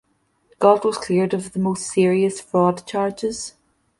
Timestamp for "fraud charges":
2.41-3.53